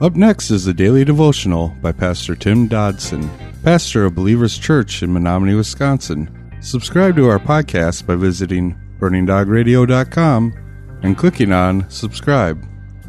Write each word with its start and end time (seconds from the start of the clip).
Up 0.00 0.14
next 0.14 0.52
is 0.52 0.64
the 0.64 0.72
Daily 0.72 1.04
Devotional 1.04 1.70
by 1.82 1.90
Pastor 1.90 2.36
Tim 2.36 2.68
Dodson, 2.68 3.28
pastor 3.64 4.04
of 4.04 4.14
Believers 4.14 4.56
Church 4.56 5.02
in 5.02 5.12
Menominee, 5.12 5.56
Wisconsin. 5.56 6.30
Subscribe 6.60 7.16
to 7.16 7.26
our 7.26 7.40
podcast 7.40 8.06
by 8.06 8.14
visiting 8.14 8.78
burningdogradio.com 9.00 10.54
and 11.02 11.18
clicking 11.18 11.50
on 11.50 11.90
subscribe. 11.90 12.64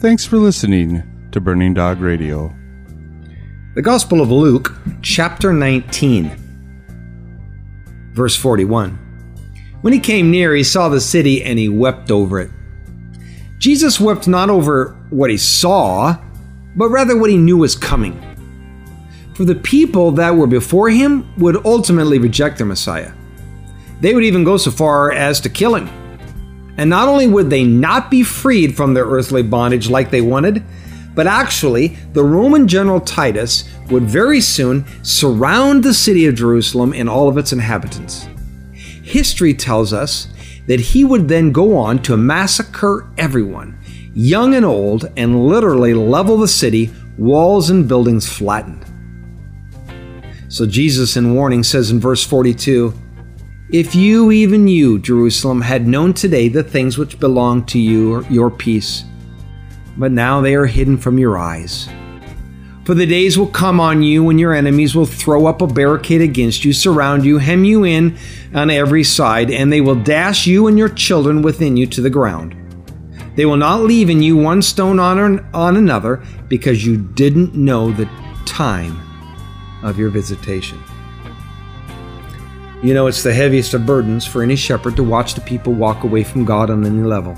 Thanks 0.00 0.26
for 0.26 0.38
listening 0.38 1.04
to 1.30 1.40
Burning 1.40 1.72
Dog 1.72 2.00
Radio. 2.00 2.52
The 3.76 3.82
Gospel 3.82 4.20
of 4.20 4.32
Luke, 4.32 4.76
chapter 5.02 5.52
19, 5.52 6.32
verse 8.12 8.34
41. 8.34 8.98
When 9.82 9.92
he 9.92 10.00
came 10.00 10.32
near, 10.32 10.52
he 10.52 10.64
saw 10.64 10.88
the 10.88 11.00
city 11.00 11.44
and 11.44 11.60
he 11.60 11.68
wept 11.68 12.10
over 12.10 12.40
it. 12.40 12.50
Jesus 13.58 14.00
wept 14.00 14.26
not 14.26 14.50
over 14.50 14.96
what 15.10 15.30
he 15.30 15.36
saw, 15.36 16.18
but 16.76 16.88
rather 16.88 17.16
what 17.16 17.30
he 17.30 17.36
knew 17.36 17.56
was 17.56 17.74
coming. 17.74 18.20
For 19.34 19.44
the 19.44 19.54
people 19.54 20.10
that 20.12 20.34
were 20.34 20.46
before 20.46 20.90
him 20.90 21.32
would 21.38 21.64
ultimately 21.64 22.18
reject 22.18 22.58
their 22.58 22.66
Messiah. 22.66 23.12
They 24.00 24.14
would 24.14 24.24
even 24.24 24.44
go 24.44 24.56
so 24.56 24.70
far 24.70 25.12
as 25.12 25.40
to 25.40 25.48
kill 25.48 25.74
him. 25.74 25.88
And 26.76 26.88
not 26.90 27.08
only 27.08 27.26
would 27.26 27.50
they 27.50 27.64
not 27.64 28.10
be 28.10 28.22
freed 28.22 28.76
from 28.76 28.94
their 28.94 29.04
earthly 29.04 29.42
bondage 29.42 29.88
like 29.88 30.10
they 30.10 30.20
wanted, 30.20 30.62
but 31.14 31.26
actually, 31.26 31.88
the 32.14 32.24
Roman 32.24 32.66
general 32.66 33.00
Titus 33.00 33.68
would 33.90 34.04
very 34.04 34.40
soon 34.40 34.86
surround 35.02 35.84
the 35.84 35.92
city 35.92 36.26
of 36.26 36.34
Jerusalem 36.34 36.94
and 36.94 37.08
all 37.08 37.28
of 37.28 37.36
its 37.36 37.52
inhabitants. 37.52 38.26
History 39.02 39.52
tells 39.52 39.92
us 39.92 40.28
that 40.66 40.80
he 40.80 41.04
would 41.04 41.28
then 41.28 41.52
go 41.52 41.76
on 41.76 42.00
to 42.02 42.16
massacre 42.16 43.10
everyone, 43.18 43.78
young 44.14 44.54
and 44.54 44.64
old, 44.64 45.10
and 45.16 45.46
literally 45.46 45.94
level 45.94 46.36
the 46.36 46.48
city, 46.48 46.90
walls 47.18 47.70
and 47.70 47.88
buildings 47.88 48.28
flattened. 48.28 48.84
So 50.48 50.66
Jesus, 50.66 51.16
in 51.16 51.34
warning, 51.34 51.62
says 51.62 51.90
in 51.90 51.98
verse 51.98 52.24
42 52.24 52.92
If 53.70 53.94
you, 53.94 54.30
even 54.30 54.68
you, 54.68 54.98
Jerusalem, 54.98 55.60
had 55.62 55.86
known 55.86 56.12
today 56.12 56.48
the 56.48 56.62
things 56.62 56.98
which 56.98 57.18
belong 57.18 57.64
to 57.66 57.78
you, 57.78 58.24
your 58.28 58.50
peace, 58.50 59.04
but 59.96 60.12
now 60.12 60.40
they 60.40 60.54
are 60.54 60.66
hidden 60.66 60.98
from 60.98 61.18
your 61.18 61.38
eyes. 61.38 61.88
For 62.84 62.94
the 62.94 63.06
days 63.06 63.38
will 63.38 63.46
come 63.46 63.78
on 63.78 64.02
you 64.02 64.24
when 64.24 64.38
your 64.38 64.52
enemies 64.52 64.94
will 64.94 65.06
throw 65.06 65.46
up 65.46 65.62
a 65.62 65.68
barricade 65.68 66.20
against 66.20 66.64
you, 66.64 66.72
surround 66.72 67.24
you, 67.24 67.38
hem 67.38 67.64
you 67.64 67.84
in 67.84 68.18
on 68.52 68.70
every 68.70 69.04
side, 69.04 69.50
and 69.50 69.72
they 69.72 69.80
will 69.80 69.94
dash 69.94 70.46
you 70.46 70.66
and 70.66 70.76
your 70.76 70.88
children 70.88 71.42
within 71.42 71.76
you 71.76 71.86
to 71.86 72.00
the 72.00 72.10
ground. 72.10 72.56
They 73.34 73.46
will 73.46 73.56
not 73.56 73.80
leave 73.80 74.10
in 74.10 74.22
you 74.22 74.36
one 74.36 74.62
stone 74.62 74.98
on, 74.98 75.46
on 75.54 75.76
another, 75.76 76.22
because 76.48 76.84
you 76.84 76.96
didn't 76.96 77.54
know 77.54 77.90
the 77.90 78.08
time 78.44 79.00
of 79.82 79.98
your 79.98 80.10
visitation. 80.10 80.82
You 82.82 82.94
know, 82.94 83.06
it's 83.06 83.22
the 83.22 83.32
heaviest 83.32 83.74
of 83.74 83.86
burdens 83.86 84.26
for 84.26 84.42
any 84.42 84.56
shepherd 84.56 84.96
to 84.96 85.04
watch 85.04 85.34
the 85.34 85.40
people 85.40 85.72
walk 85.72 86.04
away 86.04 86.24
from 86.24 86.44
God 86.44 86.68
on 86.68 86.84
any 86.84 87.02
level. 87.02 87.36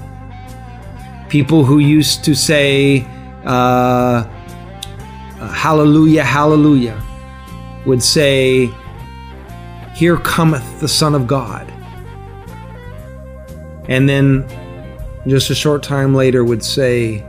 People 1.28 1.64
who 1.64 1.78
used 1.78 2.24
to 2.24 2.34
say, 2.34 3.06
uh, 3.44 4.24
Hallelujah, 5.52 6.24
Hallelujah, 6.24 7.00
would 7.84 8.02
say, 8.02 8.70
Here 9.94 10.16
cometh 10.16 10.80
the 10.80 10.88
Son 10.88 11.14
of 11.14 11.26
God. 11.26 11.70
And 13.86 14.08
then 14.08 14.48
just 15.26 15.50
a 15.50 15.54
short 15.54 15.82
time 15.82 16.14
later 16.14 16.44
would 16.44 16.64
say, 16.64 17.24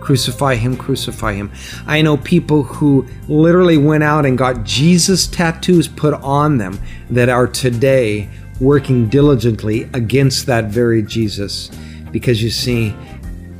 Crucify 0.00 0.54
him, 0.54 0.76
crucify 0.76 1.34
him. 1.34 1.52
I 1.86 2.00
know 2.00 2.16
people 2.16 2.62
who 2.62 3.06
literally 3.28 3.76
went 3.76 4.04
out 4.04 4.24
and 4.24 4.38
got 4.38 4.64
Jesus 4.64 5.26
tattoos 5.26 5.86
put 5.86 6.14
on 6.14 6.56
them 6.56 6.80
that 7.10 7.28
are 7.28 7.46
today 7.46 8.30
working 8.60 9.08
diligently 9.08 9.82
against 9.92 10.46
that 10.46 10.66
very 10.66 11.02
Jesus. 11.02 11.70
Because 12.10 12.42
you 12.42 12.48
see, 12.48 12.94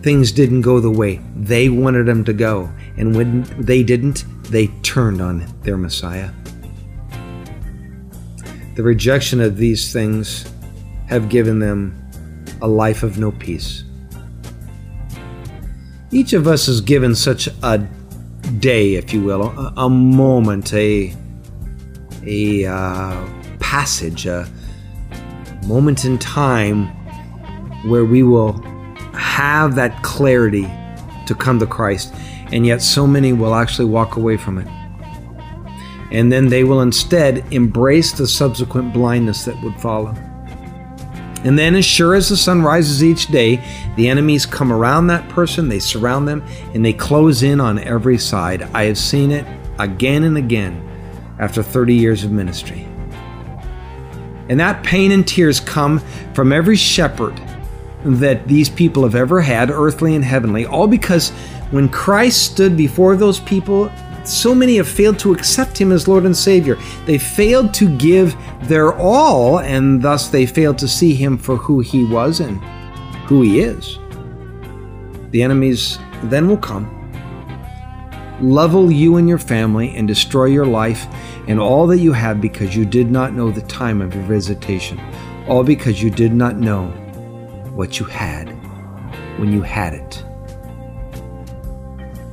things 0.03 0.32
didn't 0.32 0.62
go 0.62 0.81
the 0.81 0.91
way 0.91 1.20
they 1.37 1.69
wanted 1.69 2.06
them 2.06 2.25
to 2.25 2.32
go. 2.32 2.70
And 2.97 3.15
when 3.15 3.43
they 3.62 3.82
didn't, 3.82 4.25
they 4.44 4.69
turned 4.82 5.20
on 5.20 5.47
their 5.62 5.76
Messiah. 5.76 6.31
The 8.76 8.82
rejection 8.82 9.41
of 9.41 9.56
these 9.56 9.93
things 9.93 10.50
have 11.09 11.28
given 11.28 11.59
them 11.59 12.07
a 12.60 12.69
life 12.69 13.02
of 13.02 13.19
no 13.19 13.32
peace. 13.32 13.84
Each 16.10 16.32
of 16.32 16.46
us 16.46 16.69
is 16.69 16.80
given 16.80 17.14
such 17.14 17.48
a 17.62 17.78
day, 18.58 18.94
if 18.94 19.12
you 19.12 19.22
will, 19.22 19.42
a, 19.42 19.72
a 19.76 19.91
moment, 19.91 20.72
a 20.72 21.14
a 22.24 22.66
uh, 22.66 23.28
passage, 23.60 24.26
a 24.26 24.50
moment 25.66 26.04
in 26.04 26.19
time 26.19 26.86
where 27.88 28.04
we 28.04 28.22
will 28.22 28.52
have 29.12 29.75
that 29.75 30.02
clarity 30.02 30.69
to 31.26 31.34
come 31.34 31.58
to 31.58 31.66
Christ, 31.66 32.12
and 32.52 32.66
yet 32.66 32.82
so 32.82 33.06
many 33.06 33.32
will 33.32 33.54
actually 33.54 33.84
walk 33.84 34.16
away 34.16 34.36
from 34.36 34.58
it. 34.58 34.66
And 36.10 36.32
then 36.32 36.48
they 36.48 36.64
will 36.64 36.80
instead 36.80 37.44
embrace 37.52 38.12
the 38.12 38.26
subsequent 38.26 38.94
blindness 38.94 39.44
that 39.44 39.62
would 39.62 39.78
follow. 39.80 40.14
And 41.44 41.59
then, 41.59 41.76
as 41.76 41.84
sure 41.84 42.15
as 42.15 42.28
the 42.28 42.37
sun 42.37 42.62
rises 42.62 43.04
each 43.04 43.28
day, 43.28 43.62
the 43.97 44.09
enemies 44.09 44.44
come 44.44 44.72
around 44.72 45.06
that 45.06 45.28
person, 45.28 45.69
they 45.69 45.78
surround 45.78 46.26
them, 46.26 46.44
and 46.75 46.84
they 46.84 46.93
close 46.93 47.43
in 47.43 47.60
on 47.60 47.78
every 47.78 48.19
side. 48.19 48.62
I 48.75 48.84
have 48.84 48.99
seen 48.99 49.31
it 49.31 49.47
again 49.78 50.25
and 50.25 50.37
again 50.37 50.84
after 51.38 51.62
30 51.62 51.94
years 51.94 52.25
of 52.25 52.32
ministry. 52.32 52.88
And 54.49 54.59
that 54.59 54.82
pain 54.82 55.12
and 55.12 55.26
tears 55.26 55.60
come 55.60 56.00
from 56.34 56.53
every 56.53 56.76
shepherd 56.76 57.41
that 58.05 58.49
these 58.49 58.69
people 58.69 59.03
have 59.03 59.15
ever 59.15 59.41
had, 59.41 59.70
earthly 59.70 60.15
and 60.15 60.25
heavenly, 60.25 60.66
all 60.66 60.87
because 60.87 61.31
when 61.70 61.88
Christ 61.88 62.50
stood 62.53 62.76
before 62.76 63.15
those 63.15 63.41
people, 63.41 63.93
so 64.28 64.55
many 64.55 64.77
have 64.77 64.89
failed 64.89 65.19
to 65.21 65.33
accept 65.33 65.78
him 65.78 65.91
as 65.91 66.06
Lord 66.06 66.25
and 66.25 66.37
Savior. 66.37 66.78
They 67.06 67.19
failed 67.19 67.72
to 67.75 67.97
give 67.97 68.37
their 68.62 68.93
all, 68.94 69.61
and 69.61 70.03
thus 70.03 70.28
they 70.28 70.47
failed 70.47 70.78
to 70.78 70.89
see 70.89 71.15
him 71.15 71.39
for 71.39 71.56
who 71.56 71.81
he 71.81 72.05
was 72.05 72.41
and 72.41 72.59
who 73.27 73.43
he 73.43 73.61
is. 73.61 73.99
The 75.31 75.43
enemies 75.43 75.99
then 76.25 76.49
will 76.49 76.59
come, 76.59 76.87
level 78.41 78.91
you 78.91 79.17
and 79.17 79.28
your 79.28 79.38
family, 79.38 79.94
and 79.97 80.06
destroy 80.06 80.47
your 80.47 80.67
life 80.67 81.06
and 81.49 81.59
all 81.59 81.87
that 81.87 81.99
you 81.99 82.12
have 82.12 82.41
because 82.41 82.77
you 82.77 82.84
did 82.84 83.11
not 83.11 83.33
know 83.33 83.50
the 83.50 83.62
time 83.62 84.03
of 84.03 84.15
your 84.15 84.25
visitation, 84.25 85.00
all 85.49 85.65
because 85.65 86.03
you 86.03 86.11
did 86.11 86.33
not 86.33 86.56
know 86.56 86.88
what 87.75 87.99
you 87.99 88.05
had 88.05 88.50
when 89.38 89.53
you 89.53 89.62
had 89.62 89.94
it. 89.94 90.25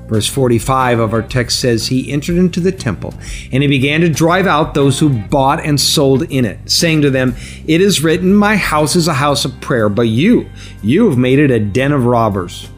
Verse 0.07 0.27
45 0.27 0.99
of 0.99 1.13
our 1.13 1.23
text 1.23 1.59
says, 1.59 1.87
He 1.87 2.11
entered 2.11 2.37
into 2.37 2.59
the 2.59 2.71
temple, 2.71 3.13
and 3.51 3.63
he 3.63 3.67
began 3.67 4.01
to 4.01 4.09
drive 4.09 4.45
out 4.45 4.73
those 4.75 4.99
who 4.99 5.09
bought 5.09 5.59
and 5.65 5.81
sold 5.81 6.23
in 6.23 6.45
it, 6.45 6.69
saying 6.69 7.01
to 7.01 7.09
them, 7.09 7.35
It 7.65 7.81
is 7.81 8.03
written, 8.03 8.33
My 8.33 8.55
house 8.55 8.95
is 8.95 9.07
a 9.07 9.15
house 9.15 9.45
of 9.45 9.59
prayer, 9.61 9.89
but 9.89 10.03
you, 10.03 10.47
you 10.83 11.09
have 11.09 11.17
made 11.17 11.39
it 11.39 11.49
a 11.49 11.59
den 11.59 11.91
of 11.91 12.05
robbers. 12.05 12.69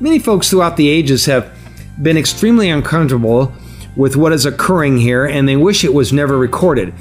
Many 0.00 0.18
folks 0.18 0.50
throughout 0.50 0.76
the 0.76 0.88
ages 0.88 1.26
have 1.26 1.56
been 2.02 2.16
extremely 2.16 2.68
uncomfortable 2.68 3.52
with 3.94 4.16
what 4.16 4.32
is 4.32 4.44
occurring 4.46 4.98
here, 4.98 5.24
and 5.24 5.48
they 5.48 5.56
wish 5.56 5.84
it 5.84 5.94
was 5.94 6.12
never 6.12 6.36
recorded. 6.36 6.92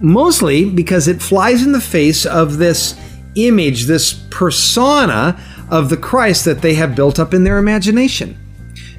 Mostly 0.00 0.70
because 0.70 1.06
it 1.06 1.20
flies 1.20 1.62
in 1.62 1.72
the 1.72 1.80
face 1.82 2.24
of 2.24 2.56
this 2.56 2.98
image, 3.34 3.84
this 3.84 4.14
persona 4.30 5.38
of 5.70 5.88
the 5.88 5.96
Christ 5.96 6.44
that 6.44 6.62
they 6.62 6.74
have 6.74 6.96
built 6.96 7.18
up 7.18 7.34
in 7.34 7.44
their 7.44 7.58
imagination. 7.58 8.38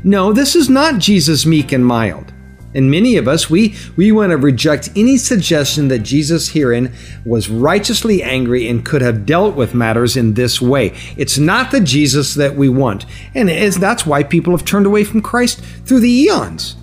No, 0.03 0.33
this 0.33 0.55
is 0.55 0.69
not 0.69 0.99
Jesus 0.99 1.45
meek 1.45 1.71
and 1.71 1.85
mild. 1.85 2.31
And 2.75 2.91
many 2.91 3.15
of 3.15 3.27
us, 3.27 3.49
we, 3.49 3.73
we 3.95 4.11
want 4.11 4.31
to 4.31 4.37
reject 4.37 4.89
any 4.97 5.15
suggestion 5.15 5.87
that 5.87 5.99
Jesus 5.99 6.49
herein 6.49 6.93
was 7.25 7.49
righteously 7.49 8.21
angry 8.21 8.67
and 8.67 8.85
could 8.85 9.01
have 9.01 9.25
dealt 9.25 9.55
with 9.55 9.73
matters 9.73 10.17
in 10.17 10.33
this 10.33 10.61
way. 10.61 10.93
It's 11.15 11.37
not 11.37 11.71
the 11.71 11.79
Jesus 11.79 12.33
that 12.35 12.53
we 12.53 12.67
want. 12.67 13.05
And 13.33 13.47
that's 13.47 14.05
why 14.05 14.23
people 14.23 14.51
have 14.55 14.65
turned 14.65 14.85
away 14.85 15.05
from 15.05 15.21
Christ 15.21 15.61
through 15.85 16.01
the 16.01 16.11
eons. 16.11 16.75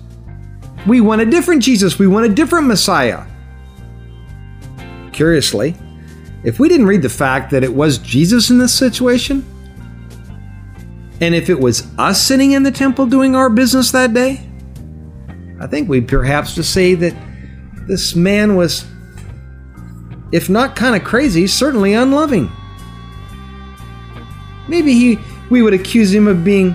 We 0.87 0.99
want 0.99 1.21
a 1.21 1.25
different 1.25 1.61
Jesus. 1.61 1.99
We 1.99 2.07
want 2.07 2.25
a 2.25 2.33
different 2.33 2.67
Messiah. 2.67 3.23
Curiously, 5.11 5.75
if 6.43 6.59
we 6.59 6.67
didn't 6.67 6.87
read 6.87 7.03
the 7.03 7.09
fact 7.09 7.51
that 7.51 7.63
it 7.63 7.73
was 7.73 7.99
Jesus 7.99 8.49
in 8.49 8.57
this 8.57 8.73
situation, 8.73 9.45
and 11.21 11.35
if 11.35 11.49
it 11.49 11.59
was 11.59 11.87
us 11.97 12.21
sitting 12.21 12.51
in 12.51 12.63
the 12.63 12.71
temple 12.71 13.05
doing 13.05 13.35
our 13.35 13.49
business 13.49 13.91
that 13.91 14.13
day, 14.13 14.41
I 15.59 15.67
think 15.67 15.87
we'd 15.87 16.07
perhaps 16.07 16.55
just 16.55 16.73
say 16.73 16.95
that 16.95 17.15
this 17.87 18.15
man 18.15 18.55
was, 18.55 18.85
if 20.31 20.49
not 20.49 20.75
kind 20.75 20.95
of 20.95 21.03
crazy, 21.03 21.47
certainly 21.47 21.93
unloving. 21.93 22.51
Maybe 24.67 24.93
he, 24.93 25.19
we 25.49 25.61
would 25.61 25.73
accuse 25.73 26.13
him 26.13 26.27
of 26.27 26.43
being 26.43 26.73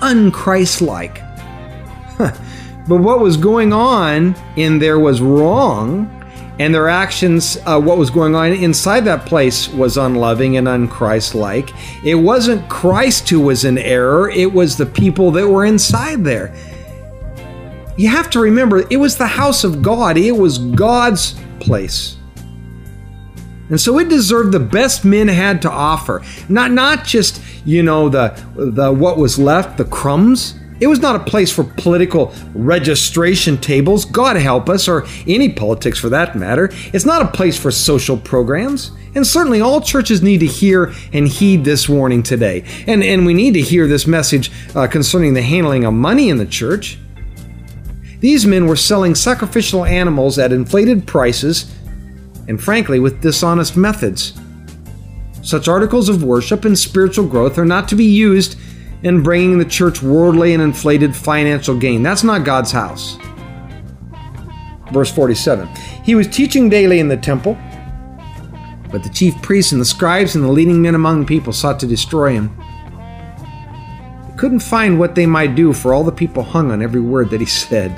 unchristlike. 0.00 1.18
but 2.88 2.96
what 3.00 3.20
was 3.20 3.36
going 3.36 3.72
on 3.72 4.34
in 4.56 4.78
there 4.78 4.98
was 4.98 5.20
wrong, 5.20 6.21
and 6.62 6.72
their 6.72 6.88
actions, 6.88 7.58
uh, 7.66 7.80
what 7.80 7.98
was 7.98 8.08
going 8.08 8.36
on 8.36 8.52
inside 8.52 9.00
that 9.04 9.26
place, 9.26 9.68
was 9.70 9.96
unloving 9.96 10.56
and 10.56 10.68
unchristlike. 10.68 11.74
It 12.04 12.14
wasn't 12.14 12.68
Christ 12.68 13.28
who 13.28 13.40
was 13.40 13.64
in 13.64 13.78
error, 13.78 14.30
it 14.30 14.52
was 14.52 14.76
the 14.76 14.86
people 14.86 15.32
that 15.32 15.48
were 15.48 15.64
inside 15.64 16.22
there. 16.22 16.54
You 17.96 18.08
have 18.10 18.30
to 18.30 18.38
remember, 18.38 18.86
it 18.88 18.96
was 18.96 19.16
the 19.16 19.26
house 19.26 19.64
of 19.64 19.82
God, 19.82 20.16
it 20.16 20.30
was 20.30 20.58
God's 20.58 21.34
place. 21.58 22.16
And 23.68 23.80
so 23.80 23.98
it 23.98 24.08
deserved 24.08 24.52
the 24.52 24.60
best 24.60 25.04
men 25.04 25.26
had 25.26 25.62
to 25.62 25.70
offer. 25.70 26.22
Not 26.48 26.70
not 26.70 27.04
just, 27.04 27.42
you 27.64 27.82
know, 27.82 28.08
the 28.08 28.40
the 28.54 28.92
what 28.92 29.18
was 29.18 29.36
left, 29.36 29.78
the 29.78 29.84
crumbs. 29.84 30.54
It 30.80 30.86
was 30.88 31.00
not 31.00 31.16
a 31.16 31.24
place 31.24 31.52
for 31.52 31.64
political 31.64 32.34
registration 32.54 33.56
tables, 33.58 34.04
God 34.04 34.36
help 34.36 34.68
us, 34.68 34.88
or 34.88 35.06
any 35.26 35.48
politics 35.48 35.98
for 35.98 36.08
that 36.08 36.36
matter. 36.36 36.70
It's 36.92 37.04
not 37.04 37.22
a 37.22 37.30
place 37.30 37.58
for 37.58 37.70
social 37.70 38.16
programs. 38.16 38.90
And 39.14 39.26
certainly 39.26 39.60
all 39.60 39.80
churches 39.80 40.22
need 40.22 40.40
to 40.40 40.46
hear 40.46 40.92
and 41.12 41.28
heed 41.28 41.64
this 41.64 41.88
warning 41.88 42.22
today. 42.22 42.64
And, 42.86 43.04
and 43.04 43.26
we 43.26 43.34
need 43.34 43.54
to 43.54 43.60
hear 43.60 43.86
this 43.86 44.06
message 44.06 44.50
uh, 44.74 44.86
concerning 44.86 45.34
the 45.34 45.42
handling 45.42 45.84
of 45.84 45.92
money 45.92 46.30
in 46.30 46.38
the 46.38 46.46
church. 46.46 46.98
These 48.20 48.46
men 48.46 48.66
were 48.66 48.76
selling 48.76 49.14
sacrificial 49.14 49.84
animals 49.84 50.38
at 50.38 50.52
inflated 50.52 51.06
prices 51.06 51.74
and 52.48 52.62
frankly 52.62 53.00
with 53.00 53.20
dishonest 53.20 53.76
methods. 53.76 54.32
Such 55.42 55.68
articles 55.68 56.08
of 56.08 56.22
worship 56.22 56.64
and 56.64 56.78
spiritual 56.78 57.26
growth 57.26 57.58
are 57.58 57.64
not 57.64 57.88
to 57.88 57.96
be 57.96 58.04
used 58.04 58.56
in 59.02 59.22
bringing 59.22 59.58
the 59.58 59.64
church 59.64 60.02
worldly 60.02 60.54
and 60.54 60.62
inflated 60.62 61.14
financial 61.14 61.76
gain. 61.76 62.02
That's 62.02 62.24
not 62.24 62.44
God's 62.44 62.70
house. 62.70 63.18
Verse 64.92 65.10
47 65.10 65.68
He 66.04 66.14
was 66.14 66.28
teaching 66.28 66.68
daily 66.68 67.00
in 67.00 67.08
the 67.08 67.16
temple, 67.16 67.58
but 68.90 69.02
the 69.02 69.08
chief 69.08 69.40
priests 69.42 69.72
and 69.72 69.80
the 69.80 69.86
scribes 69.86 70.34
and 70.34 70.44
the 70.44 70.48
leading 70.48 70.80
men 70.80 70.94
among 70.94 71.20
the 71.20 71.26
people 71.26 71.52
sought 71.52 71.80
to 71.80 71.86
destroy 71.86 72.32
him. 72.32 72.56
They 74.28 74.36
couldn't 74.36 74.60
find 74.60 74.98
what 74.98 75.14
they 75.14 75.26
might 75.26 75.54
do, 75.54 75.72
for 75.72 75.94
all 75.94 76.04
the 76.04 76.12
people 76.12 76.42
hung 76.42 76.70
on 76.70 76.82
every 76.82 77.00
word 77.00 77.30
that 77.30 77.40
he 77.40 77.46
said. 77.66 77.90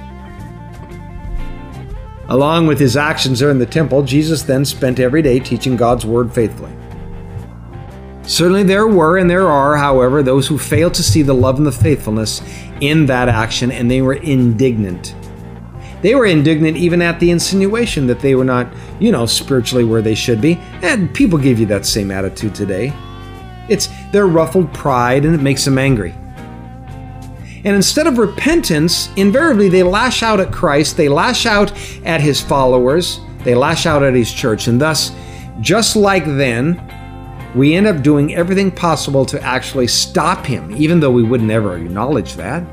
Along 2.28 2.66
with 2.66 2.80
his 2.80 2.96
actions 2.96 3.40
there 3.40 3.50
in 3.50 3.58
the 3.58 3.66
temple, 3.66 4.02
Jesus 4.02 4.42
then 4.42 4.64
spent 4.64 4.98
every 4.98 5.20
day 5.20 5.38
teaching 5.38 5.76
God's 5.76 6.06
word 6.06 6.32
faithfully. 6.32 6.72
Certainly 8.26 8.62
there 8.64 8.86
were 8.86 9.18
and 9.18 9.28
there 9.28 9.48
are, 9.48 9.76
however, 9.76 10.22
those 10.22 10.46
who 10.46 10.56
failed 10.56 10.94
to 10.94 11.02
see 11.02 11.22
the 11.22 11.34
love 11.34 11.58
and 11.58 11.66
the 11.66 11.72
faithfulness 11.72 12.42
in 12.80 13.06
that 13.06 13.28
action, 13.28 13.70
and 13.70 13.90
they 13.90 14.00
were 14.00 14.14
indignant. 14.14 15.14
They 16.00 16.14
were 16.14 16.26
indignant 16.26 16.76
even 16.76 17.00
at 17.00 17.20
the 17.20 17.30
insinuation 17.30 18.06
that 18.08 18.20
they 18.20 18.34
were 18.34 18.44
not, 18.44 18.70
you 18.98 19.10
know, 19.10 19.24
spiritually 19.24 19.84
where 19.84 20.02
they 20.02 20.14
should 20.14 20.40
be. 20.40 20.60
And 20.82 21.12
people 21.14 21.38
give 21.38 21.58
you 21.58 21.66
that 21.66 21.86
same 21.86 22.10
attitude 22.10 22.54
today. 22.54 22.92
It's 23.70 23.88
their 24.12 24.26
ruffled 24.26 24.72
pride 24.74 25.24
and 25.24 25.34
it 25.34 25.40
makes 25.40 25.64
them 25.64 25.78
angry. 25.78 26.14
And 27.64 27.74
instead 27.74 28.06
of 28.06 28.18
repentance, 28.18 29.08
invariably 29.16 29.70
they 29.70 29.82
lash 29.82 30.22
out 30.22 30.40
at 30.40 30.52
Christ, 30.52 30.98
they 30.98 31.08
lash 31.08 31.46
out 31.46 31.72
at 32.04 32.20
his 32.20 32.38
followers, 32.38 33.20
they 33.38 33.54
lash 33.54 33.86
out 33.86 34.02
at 34.02 34.12
his 34.12 34.30
church. 34.30 34.66
And 34.66 34.78
thus, 34.78 35.12
just 35.60 35.96
like 35.96 36.26
then, 36.26 36.76
we 37.54 37.74
end 37.74 37.86
up 37.86 38.02
doing 38.02 38.34
everything 38.34 38.70
possible 38.70 39.24
to 39.26 39.40
actually 39.42 39.86
stop 39.86 40.44
him, 40.44 40.74
even 40.76 41.00
though 41.00 41.10
we 41.10 41.22
would 41.22 41.42
never 41.42 41.76
acknowledge 41.76 42.34
that. 42.34 42.64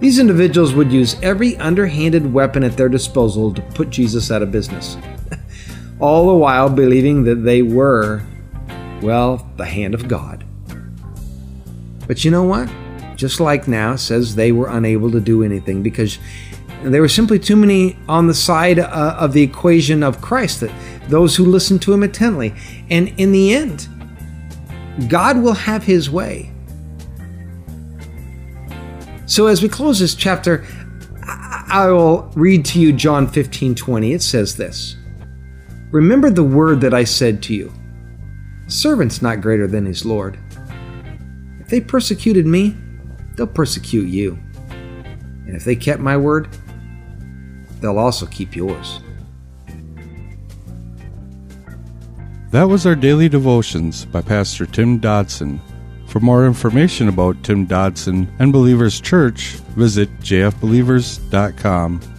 These 0.00 0.18
individuals 0.18 0.74
would 0.74 0.92
use 0.92 1.16
every 1.22 1.56
underhanded 1.56 2.30
weapon 2.32 2.62
at 2.62 2.76
their 2.76 2.88
disposal 2.88 3.54
to 3.54 3.62
put 3.62 3.90
Jesus 3.90 4.30
out 4.30 4.42
of 4.42 4.52
business, 4.52 4.96
all 6.00 6.26
the 6.28 6.34
while 6.34 6.68
believing 6.68 7.24
that 7.24 7.36
they 7.44 7.62
were, 7.62 8.22
well, 9.02 9.48
the 9.56 9.64
hand 9.64 9.94
of 9.94 10.08
God. 10.08 10.44
But 12.06 12.24
you 12.24 12.30
know 12.30 12.44
what? 12.44 12.68
just 13.16 13.40
like 13.40 13.68
now, 13.68 13.96
says 13.96 14.34
they 14.34 14.52
were 14.52 14.68
unable 14.68 15.10
to 15.10 15.20
do 15.20 15.42
anything 15.42 15.82
because 15.82 16.18
there 16.82 17.00
were 17.00 17.08
simply 17.08 17.38
too 17.38 17.56
many 17.56 17.96
on 18.08 18.26
the 18.26 18.34
side 18.34 18.78
uh, 18.78 19.16
of 19.18 19.32
the 19.32 19.42
equation 19.42 20.02
of 20.02 20.20
Christ, 20.20 20.60
that 20.60 20.70
those 21.08 21.36
who 21.36 21.44
listen 21.44 21.78
to 21.80 21.92
him 21.92 22.02
intently. 22.02 22.54
And 22.90 23.08
in 23.18 23.32
the 23.32 23.54
end, 23.54 23.88
God 25.08 25.38
will 25.38 25.54
have 25.54 25.84
his 25.84 26.10
way. 26.10 26.52
So 29.26 29.46
as 29.46 29.62
we 29.62 29.68
close 29.68 29.98
this 29.98 30.14
chapter, 30.14 30.66
I 31.22 31.88
will 31.88 32.30
read 32.36 32.64
to 32.66 32.80
you 32.80 32.92
John 32.92 33.26
15 33.26 33.74
20. 33.74 34.12
It 34.12 34.22
says 34.22 34.56
this 34.56 34.96
Remember 35.90 36.30
the 36.30 36.44
word 36.44 36.80
that 36.82 36.94
I 36.94 37.04
said 37.04 37.42
to 37.44 37.54
you 37.54 37.72
servant's 38.66 39.20
not 39.22 39.40
greater 39.40 39.66
than 39.66 39.84
his 39.84 40.04
Lord. 40.04 40.38
If 41.60 41.68
they 41.68 41.80
persecuted 41.80 42.46
me, 42.46 42.76
they'll 43.36 43.46
persecute 43.46 44.08
you. 44.08 44.38
And 45.46 45.54
if 45.54 45.64
they 45.64 45.76
kept 45.76 46.00
my 46.00 46.16
word, 46.16 46.48
they'll 47.80 47.98
also 47.98 48.26
keep 48.26 48.56
yours. 48.56 49.00
That 52.54 52.68
was 52.68 52.86
our 52.86 52.94
daily 52.94 53.28
devotions 53.28 54.04
by 54.04 54.22
Pastor 54.22 54.64
Tim 54.64 54.98
Dodson. 54.98 55.60
For 56.06 56.20
more 56.20 56.46
information 56.46 57.08
about 57.08 57.42
Tim 57.42 57.66
Dodson 57.66 58.32
and 58.38 58.52
Believers 58.52 59.00
Church, 59.00 59.54
visit 59.74 60.08
jfbelievers.com. 60.20 62.13